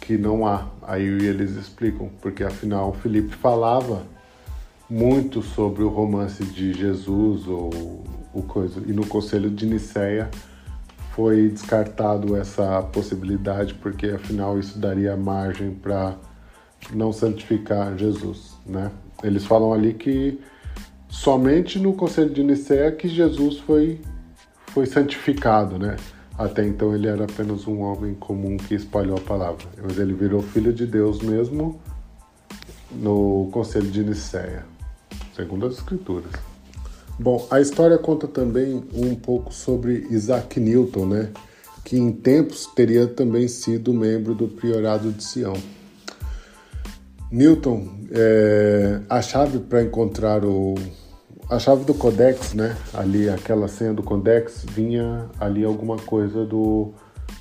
que 0.00 0.16
não 0.16 0.46
há. 0.46 0.68
Aí 0.82 1.04
eles 1.04 1.56
explicam, 1.56 2.10
porque 2.20 2.44
afinal 2.44 2.92
Filipe 2.94 3.34
falava 3.34 4.06
muito 4.88 5.42
sobre 5.42 5.82
o 5.82 5.88
romance 5.88 6.44
de 6.44 6.72
Jesus 6.72 7.46
ou 7.48 8.04
o 8.32 8.42
coisa. 8.42 8.80
E 8.86 8.92
no 8.92 9.06
Conselho 9.06 9.50
de 9.50 9.66
Nicéia 9.66 10.30
foi 11.14 11.48
descartado 11.48 12.36
essa 12.36 12.82
possibilidade 12.82 13.74
porque 13.74 14.06
afinal 14.06 14.58
isso 14.58 14.78
daria 14.78 15.16
margem 15.16 15.72
para 15.72 16.16
não 16.92 17.12
santificar 17.12 17.96
Jesus, 17.96 18.54
né? 18.66 18.90
Eles 19.22 19.44
falam 19.44 19.72
ali 19.72 19.94
que 19.94 20.40
somente 21.12 21.78
no 21.78 21.92
Conselho 21.92 22.30
de 22.30 22.42
Nicéia 22.42 22.90
que 22.90 23.06
Jesus 23.06 23.58
foi 23.58 24.00
foi 24.68 24.86
santificado, 24.86 25.78
né? 25.78 25.96
Até 26.36 26.66
então 26.66 26.94
ele 26.94 27.06
era 27.06 27.24
apenas 27.24 27.68
um 27.68 27.82
homem 27.82 28.14
comum 28.14 28.56
que 28.56 28.74
espalhou 28.74 29.18
a 29.18 29.20
palavra, 29.20 29.66
mas 29.80 29.98
ele 29.98 30.14
virou 30.14 30.42
filho 30.42 30.72
de 30.72 30.86
Deus 30.86 31.20
mesmo 31.20 31.78
no 32.90 33.50
Conselho 33.52 33.90
de 33.90 34.02
Nicéia 34.02 34.72
segundo 35.34 35.66
as 35.66 35.74
escrituras. 35.74 36.30
Bom, 37.18 37.46
a 37.50 37.60
história 37.60 37.98
conta 37.98 38.26
também 38.26 38.82
um 38.94 39.14
pouco 39.14 39.52
sobre 39.52 40.06
Isaac 40.10 40.58
Newton, 40.58 41.06
né? 41.06 41.30
Que 41.84 41.96
em 41.96 42.12
tempos 42.12 42.66
teria 42.74 43.06
também 43.06 43.48
sido 43.48 43.92
membro 43.92 44.34
do 44.34 44.48
Priorado 44.48 45.10
de 45.12 45.22
Sião. 45.22 45.54
Newton, 47.30 47.88
é, 48.10 49.00
a 49.08 49.22
chave 49.22 49.58
para 49.58 49.82
encontrar 49.82 50.44
o. 50.44 50.74
A 51.52 51.58
chave 51.58 51.84
do 51.84 51.92
Codex, 51.92 52.54
né? 52.54 52.74
Ali, 52.94 53.28
aquela 53.28 53.68
senha 53.68 53.92
do 53.92 54.02
Codex, 54.02 54.64
vinha 54.70 55.26
ali 55.38 55.62
alguma 55.62 55.98
coisa 55.98 56.46
do, 56.46 56.94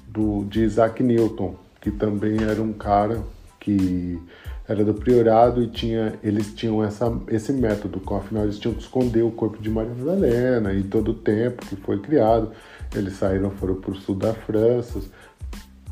do 0.06 0.44
de 0.50 0.66
Isaac 0.66 1.02
Newton, 1.02 1.56
que 1.80 1.90
também 1.90 2.44
era 2.44 2.62
um 2.62 2.74
cara 2.74 3.24
que 3.58 4.22
era 4.68 4.84
do 4.84 4.94
priorado 4.94 5.64
e 5.64 5.68
tinha, 5.68 6.20
eles 6.22 6.54
tinham 6.54 6.84
essa, 6.84 7.10
esse 7.30 7.54
método, 7.54 8.02
afinal 8.14 8.44
eles 8.44 8.60
tinham 8.60 8.76
que 8.76 8.82
esconder 8.82 9.24
o 9.24 9.32
corpo 9.32 9.62
de 9.62 9.70
Maria 9.70 9.94
Madalena 9.96 10.74
e 10.74 10.84
todo 10.84 11.12
o 11.12 11.14
tempo 11.14 11.66
que 11.66 11.78
foi 11.78 11.98
criado. 11.98 12.52
Eles 12.94 13.14
saíram, 13.14 13.50
foram 13.52 13.76
para 13.76 13.92
o 13.92 13.96
sul 13.96 14.16
da 14.16 14.34
França. 14.34 15.00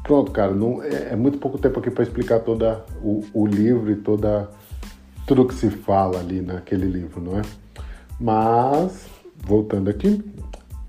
Pronto, 0.03 0.29
cara, 0.33 0.53
não, 0.53 0.83
é, 0.83 1.13
é 1.13 1.15
muito 1.15 1.37
pouco 1.37 1.57
tempo 1.57 1.79
aqui 1.79 1.89
para 1.89 2.03
explicar 2.03 2.41
toda 2.41 2.83
o, 3.01 3.23
o 3.33 3.47
livro 3.47 3.89
e 3.89 3.95
toda 3.95 4.49
tudo 5.25 5.47
que 5.47 5.53
se 5.53 5.69
fala 5.69 6.19
ali 6.19 6.41
naquele 6.41 6.85
livro, 6.85 7.21
não 7.21 7.39
é? 7.39 7.43
Mas, 8.19 9.07
voltando 9.37 9.89
aqui, 9.89 10.23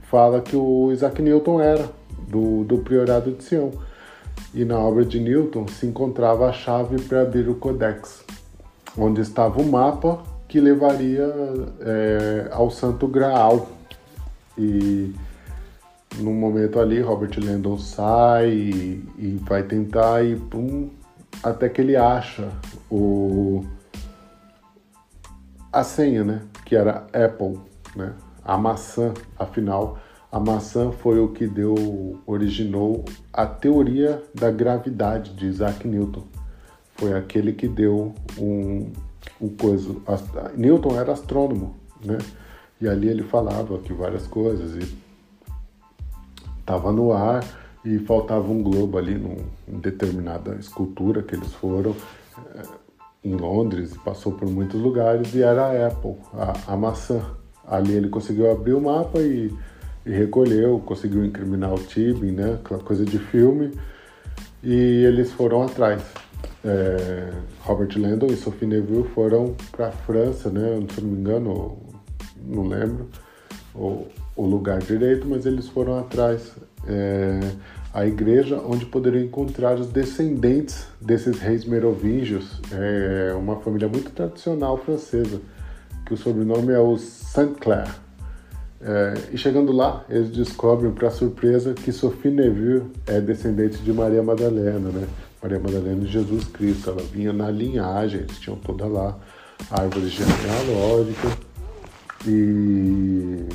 fala 0.02 0.40
que 0.40 0.56
o 0.56 0.90
Isaac 0.90 1.22
Newton 1.22 1.60
era 1.60 1.88
do, 2.28 2.64
do 2.64 2.78
priorado 2.78 3.32
de 3.32 3.44
Sião 3.44 3.70
e 4.52 4.64
na 4.64 4.78
obra 4.78 5.04
de 5.04 5.20
Newton 5.20 5.68
se 5.68 5.86
encontrava 5.86 6.48
a 6.48 6.52
chave 6.52 7.00
para 7.02 7.22
abrir 7.22 7.48
o 7.48 7.54
Codex, 7.54 8.24
onde 8.98 9.20
estava 9.20 9.60
o 9.60 9.64
mapa 9.64 10.22
que 10.48 10.58
levaria 10.58 11.32
é, 11.80 12.48
ao 12.50 12.70
Santo 12.70 13.06
Graal. 13.06 13.68
E 14.58 15.14
no 16.18 16.32
momento 16.32 16.80
ali, 16.80 17.00
Robert 17.00 17.38
Landon 17.38 17.78
sai 17.78 18.50
e, 18.50 19.04
e 19.16 19.40
vai 19.42 19.62
tentar 19.62 20.24
e 20.24 20.34
pum, 20.34 20.90
até 21.42 21.68
que 21.68 21.80
ele 21.80 21.94
acha 21.96 22.48
o 22.90 23.64
a 25.72 25.84
senha, 25.84 26.24
né? 26.24 26.42
Que 26.70 26.76
era 26.76 27.04
Apple, 27.12 27.58
né? 27.96 28.14
A 28.44 28.56
maçã, 28.56 29.12
afinal 29.36 29.98
a 30.30 30.38
maçã 30.38 30.92
foi 30.92 31.18
o 31.18 31.30
que 31.30 31.44
deu, 31.44 32.20
originou 32.24 33.04
a 33.32 33.44
teoria 33.44 34.22
da 34.32 34.48
gravidade 34.48 35.34
de 35.34 35.46
Isaac 35.46 35.88
Newton. 35.88 36.22
Foi 36.94 37.14
aquele 37.14 37.52
que 37.52 37.66
deu 37.66 38.14
um, 38.38 38.92
um 39.40 39.48
coisa. 39.48 39.92
Newton 40.56 41.00
era 41.00 41.10
astrônomo, 41.10 41.74
né? 42.04 42.18
E 42.80 42.88
ali 42.88 43.08
ele 43.08 43.24
falava 43.24 43.76
que 43.78 43.92
várias 43.92 44.28
coisas 44.28 44.76
e 44.76 44.96
estava 46.60 46.92
no 46.92 47.12
ar 47.12 47.44
e 47.84 47.98
faltava 47.98 48.48
um 48.48 48.62
globo 48.62 48.96
ali 48.96 49.18
num, 49.18 49.38
em 49.66 49.80
determinada 49.80 50.54
escultura 50.54 51.24
que 51.24 51.34
eles 51.34 51.52
foram 51.54 51.96
é, 52.54 52.62
em 53.22 53.34
Londres, 53.34 53.94
passou 54.04 54.32
por 54.32 54.48
muitos 54.48 54.80
lugares 54.80 55.34
e 55.34 55.42
era 55.42 55.66
a 55.66 55.86
Apple, 55.88 56.16
a, 56.34 56.72
a 56.72 56.76
maçã. 56.76 57.20
Ali 57.66 57.92
ele 57.92 58.08
conseguiu 58.08 58.50
abrir 58.50 58.72
o 58.72 58.80
mapa 58.80 59.20
e 59.20 59.52
e 60.04 60.10
recolheu, 60.10 60.80
conseguiu 60.80 61.24
incriminar 61.24 61.72
o 61.72 61.78
Tibin, 61.78 62.32
né? 62.32 62.54
Aquela 62.54 62.82
coisa 62.82 63.04
de 63.04 63.18
filme. 63.18 63.72
E 64.62 64.74
eles 65.04 65.32
foram 65.32 65.62
atrás. 65.62 66.02
É, 66.64 67.30
Robert 67.60 67.90
Landon 67.96 68.26
e 68.26 68.36
Sophie 68.36 68.66
Neville 68.66 69.08
foram 69.14 69.54
para 69.72 69.88
a 69.88 69.92
França, 69.92 70.50
né? 70.50 70.84
Se 70.94 71.00
não 71.00 71.10
me 71.10 71.20
engano, 71.20 71.78
não 72.44 72.66
lembro 72.66 73.08
o, 73.74 74.06
o 74.42 74.46
lugar 74.46 74.78
direito, 74.80 75.26
mas 75.28 75.46
eles 75.46 75.68
foram 75.68 75.98
atrás. 75.98 76.52
É, 76.86 77.40
a 77.92 78.06
igreja 78.06 78.60
onde 78.64 78.86
poderiam 78.86 79.24
encontrar 79.24 79.78
os 79.78 79.88
descendentes 79.88 80.86
desses 81.00 81.38
reis 81.40 81.64
merovingios, 81.64 82.60
é 82.72 83.34
uma 83.34 83.56
família 83.56 83.88
muito 83.88 84.10
tradicional 84.12 84.78
francesa, 84.78 85.40
que 86.06 86.14
o 86.14 86.16
sobrenome 86.16 86.72
é 86.72 86.78
o 86.78 86.96
Saint-Clair. 86.96 87.88
É, 88.80 89.14
e 89.32 89.36
chegando 89.36 89.72
lá, 89.72 90.04
eles 90.08 90.30
descobrem, 90.30 90.90
para 90.92 91.10
surpresa, 91.10 91.74
que 91.74 91.92
Sophie 91.92 92.30
Neville 92.30 92.84
é 93.06 93.20
descendente 93.20 93.78
de 93.78 93.92
Maria 93.92 94.22
Madalena, 94.22 94.90
né? 94.90 95.06
Maria 95.42 95.58
Madalena 95.58 96.00
de 96.00 96.06
Jesus 96.06 96.44
Cristo. 96.44 96.90
Ela 96.90 97.02
vinha 97.02 97.32
na 97.32 97.50
linhagem, 97.50 98.20
eles 98.20 98.38
tinham 98.38 98.56
toda 98.56 98.86
lá 98.86 99.18
a 99.70 99.82
árvore 99.82 100.08
genealógica. 100.08 101.28
E, 102.26 103.46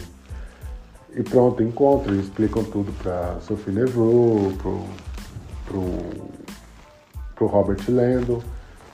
e 1.16 1.24
pronto, 1.24 1.64
encontram 1.64 2.14
e 2.14 2.20
explicam 2.20 2.64
tudo 2.66 2.92
para 3.02 3.40
Sophie 3.40 3.74
Neville, 3.74 4.54
pro, 4.58 4.84
pro, 5.66 5.84
pro 7.36 7.48
Robert 7.48 7.80
Landon, 7.88 8.42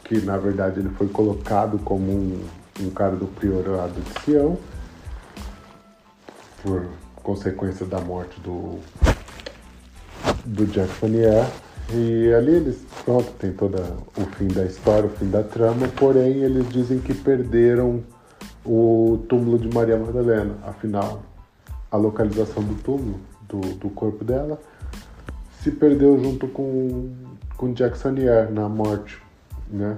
que 0.03 0.21
na 0.21 0.38
verdade 0.38 0.79
ele 0.79 0.89
foi 0.89 1.07
colocado 1.07 1.79
como 1.79 2.12
um, 2.12 2.39
um 2.79 2.89
cara 2.91 3.15
do 3.15 3.25
priorado 3.25 3.99
de 3.99 4.21
Sião 4.21 4.57
por 6.62 6.86
consequência 7.15 7.88
da 7.88 7.99
morte 7.99 8.39
do, 8.41 8.77
do 10.45 10.65
Jack 10.67 10.89
Fanier. 10.89 11.47
E 11.91 12.31
ali 12.34 12.53
eles, 12.53 12.86
pronto, 13.03 13.31
tem 13.39 13.51
todo 13.51 13.75
o 14.15 14.25
fim 14.38 14.47
da 14.47 14.63
história, 14.63 15.07
o 15.07 15.10
fim 15.10 15.27
da 15.27 15.41
trama, 15.41 15.88
porém 15.97 16.43
eles 16.43 16.69
dizem 16.69 16.99
que 16.99 17.15
perderam 17.15 18.03
o 18.63 19.25
túmulo 19.27 19.57
de 19.57 19.73
Maria 19.73 19.97
Madalena. 19.97 20.55
Afinal, 20.63 21.23
a 21.91 21.97
localização 21.97 22.63
do 22.63 22.82
túmulo, 22.82 23.19
do, 23.47 23.60
do 23.75 23.89
corpo 23.89 24.23
dela, 24.23 24.60
se 25.62 25.69
perdeu 25.69 26.17
junto 26.23 26.47
com, 26.47 27.12
com 27.58 27.73
Jack 27.73 27.97
Fanier 27.97 28.51
na 28.51 28.67
morte, 28.69 29.21
né? 29.69 29.97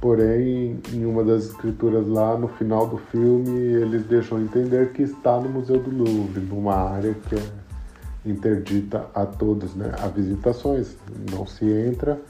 Porém, 0.00 0.80
em 0.92 1.04
uma 1.04 1.22
das 1.22 1.44
escrituras 1.44 2.06
lá, 2.08 2.36
no 2.36 2.48
final 2.48 2.86
do 2.86 2.96
filme, 2.96 3.58
eles 3.58 4.04
deixam 4.06 4.40
entender 4.40 4.92
que 4.92 5.02
está 5.02 5.38
no 5.38 5.48
Museu 5.48 5.78
do 5.78 5.90
Louvre, 5.90 6.40
numa 6.40 6.74
área 6.74 7.14
que 7.14 7.34
é 7.34 7.42
interdita 8.24 9.06
a 9.14 9.24
todos, 9.24 9.74
né? 9.74 9.92
A 9.98 10.08
visitações, 10.08 10.96
não 11.30 11.46
se 11.46 11.64
entra. 11.64 12.20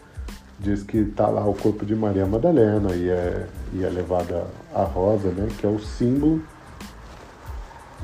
Diz 0.58 0.82
que 0.82 0.98
está 0.98 1.28
lá 1.28 1.46
o 1.48 1.54
corpo 1.54 1.86
de 1.86 1.94
Maria 1.94 2.26
Madalena 2.26 2.94
e 2.94 3.08
é, 3.08 3.46
e 3.72 3.84
é 3.84 3.88
levada 3.88 4.46
a 4.74 4.82
rosa, 4.82 5.30
né? 5.30 5.48
Que 5.58 5.66
é 5.66 5.68
o 5.68 5.78
símbolo. 5.78 6.42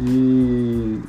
E, 0.00 1.00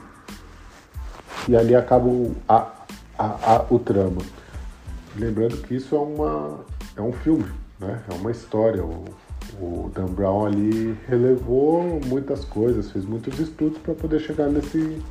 e 1.47 1.55
ali 1.55 1.75
acaba 1.75 2.07
o, 2.07 2.35
a, 2.47 2.71
a, 3.17 3.55
a, 3.55 3.65
o 3.69 3.79
trama. 3.79 4.21
Lembrando 5.15 5.57
que 5.57 5.75
isso 5.75 5.95
é, 5.95 5.99
uma, 5.99 6.59
é 6.95 7.01
um 7.01 7.11
filme, 7.11 7.51
né? 7.79 8.01
É 8.09 8.13
uma 8.13 8.31
história. 8.31 8.83
O, 8.83 9.05
O 9.59 9.89
Dan 9.95 10.11
Brown 10.13 10.45
ali 10.45 10.95
relevou 11.07 11.99
muitas 12.05 12.45
coisas, 12.45 12.91
fez 12.91 13.05
muitos 13.05 13.39
estudos 13.39 13.79
para 13.79 13.95
poder 13.95 14.19
chegar 14.19 14.49
nesse, 14.49 15.01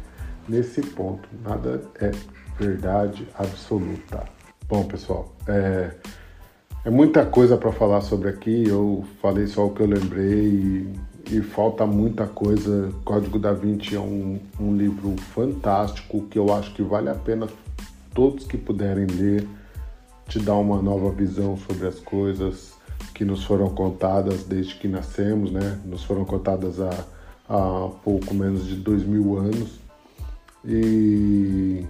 nesse 0.49 0.83
ponto. 0.83 1.27
Nada 1.43 1.83
é 2.01 2.13
verdade 2.59 3.27
absoluta. 3.37 4.25
Bom, 4.69 4.85
pessoal, 4.85 5.35
é, 5.49 5.91
é 6.85 6.91
muita 6.91 7.25
coisa 7.27 7.57
para 7.57 7.73
falar 7.73 8.03
sobre 8.03 8.29
aqui. 8.29 8.69
Eu 8.69 9.05
falei 9.21 9.47
só 9.47 9.67
o 9.67 9.71
que 9.71 9.83
eu 9.83 9.87
lembrei 9.87 10.45
e, 10.45 10.95
e 11.31 11.41
falta 11.41 11.87
muita 11.87 12.27
coisa. 12.27 12.93
Código 13.05 13.39
da 13.39 13.53
Vinci 13.53 13.95
é 13.95 14.01
um, 14.01 14.39
um 14.61 14.77
livro 14.77 15.17
fantástico 15.35 16.23
que 16.31 16.39
eu 16.39 16.55
acho 16.55 16.73
que 16.75 16.83
vale 16.83 17.09
a 17.09 17.15
pena 17.15 17.49
todos 18.15 18.47
que 18.47 18.57
puderem 18.57 19.07
ler, 19.07 19.47
te 20.29 20.39
dar 20.39 20.55
uma 20.55 20.81
nova 20.81 21.11
visão 21.11 21.57
sobre 21.57 21.87
as 21.87 22.01
coisas 22.01 22.75
que 23.15 23.25
nos 23.25 23.45
foram 23.45 23.69
contadas 23.71 24.45
desde 24.45 24.75
que 24.77 24.89
nascemos, 24.89 25.51
né? 25.51 25.79
Nos 25.85 26.05
foram 26.05 26.25
contadas 26.25 26.81
há, 26.81 27.05
há 27.49 27.89
pouco 28.05 28.35
menos 28.35 28.67
de 28.67 28.77
dois 28.77 29.03
mil 29.05 29.39
anos. 29.39 29.79
E 30.65 31.87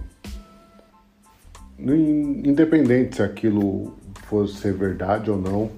independente 1.79 3.17
se 3.17 3.23
aquilo 3.23 3.93
fosse 4.27 4.55
ser 4.55 4.73
verdade 4.73 5.29
ou 5.29 5.37
não, 5.37 5.69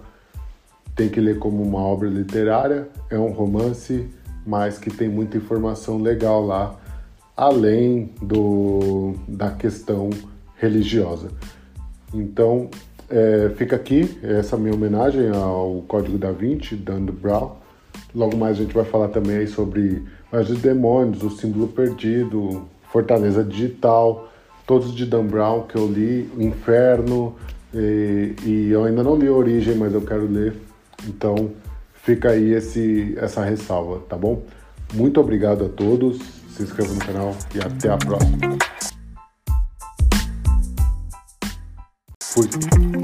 tem 1.00 1.08
que 1.08 1.22
ler 1.22 1.40
como 1.40 1.64
uma 1.64 1.80
obra 1.80 2.10
literária, 2.10 2.90
é 3.10 3.18
um 3.18 3.32
romance, 3.32 4.06
mas 4.46 4.78
que 4.78 4.90
tem 4.90 5.08
muita 5.08 5.38
informação 5.38 5.98
legal 5.98 6.46
lá, 6.46 6.78
além 7.38 8.12
do, 8.22 9.14
da 9.26 9.50
questão 9.52 10.10
religiosa. 10.58 11.30
Então, 12.14 12.70
é, 13.10 13.50
fica 13.56 13.78
aqui 13.78 14.20
essa 14.22 14.58
minha 14.58 14.74
homenagem 14.74 15.30
ao 15.30 15.86
Código 15.88 16.18
da 16.18 16.34
Vinci, 16.34 16.76
Dan 16.76 17.06
Brown. 17.06 17.52
Logo 18.14 18.36
mais 18.36 18.58
a 18.58 18.64
gente 18.64 18.74
vai 18.74 18.84
falar 18.84 19.08
também 19.08 19.48
sobre 19.48 20.04
Mas 20.30 20.50
os 20.50 20.60
Demônios, 20.60 21.24
O 21.24 21.30
Símbolo 21.30 21.70
Perdido, 21.70 22.68
Fortaleza 22.92 23.42
Digital, 23.42 24.28
todos 24.68 24.94
de 24.94 25.06
Dan 25.06 25.28
Brown 25.28 25.62
que 25.62 25.78
eu 25.78 25.88
li, 25.88 26.30
Inferno, 26.38 27.38
e, 27.74 28.36
e, 28.44 28.70
eu 28.70 28.84
ainda 28.84 29.02
não 29.02 29.16
li 29.16 29.28
a 29.28 29.32
origem, 29.32 29.76
mas 29.76 29.94
eu 29.94 30.02
quero 30.02 30.30
ler. 30.30 30.68
Então 31.08 31.52
fica 32.04 32.32
aí 32.32 32.54
esse, 32.54 33.16
essa 33.18 33.44
ressalva, 33.44 34.00
tá 34.08 34.18
bom? 34.18 34.44
Muito 34.94 35.20
obrigado 35.20 35.66
a 35.66 35.70
todos. 35.70 36.20
Se 36.50 36.64
inscreva 36.64 36.94
no 36.94 37.00
canal 37.00 37.36
e 37.54 37.60
até 37.60 37.90
a 37.90 37.98
próxima. 37.98 38.58
Fui. 42.22 42.99